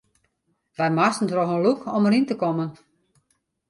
Wy 0.77 0.87
moasten 0.97 1.27
troch 1.29 1.53
in 1.55 1.63
lûk 1.65 1.79
om 1.95 2.03
deryn 2.05 2.27
te 2.27 2.35
kommen. 2.41 2.69